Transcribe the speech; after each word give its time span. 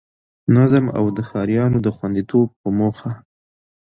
نظم 0.55 0.85
او 0.97 1.05
د 1.17 1.19
ښاريانو 1.29 1.77
د 1.85 1.87
خوندیتوب 1.95 2.47
په 2.61 2.69
موخه 2.77 3.11